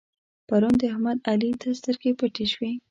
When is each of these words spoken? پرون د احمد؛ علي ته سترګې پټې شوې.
پرون 0.47 0.73
د 0.81 0.83
احمد؛ 0.93 1.17
علي 1.29 1.51
ته 1.61 1.67
سترګې 1.79 2.11
پټې 2.19 2.45
شوې. 2.53 2.71